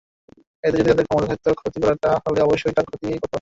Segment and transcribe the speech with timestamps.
[0.63, 3.25] এতে যদি তাদের ক্ষমতা থাকত ক্ষতি করার তা হলে অবশ্যই তারা তাঁর ক্ষতি করত।